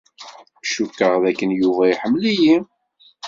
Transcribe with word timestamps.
Cukkeɣ 0.71 1.13
d 1.21 1.23
akken 1.31 1.51
Yuba 1.59 1.83
iḥemmel-iyi. 1.87 2.57